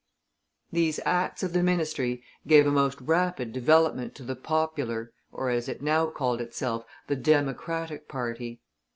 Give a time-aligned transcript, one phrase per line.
[0.71, 5.69] These acts of the ministry gave a most rapid development to the popular, or as
[5.69, 8.61] it now called itself, the Democratic party.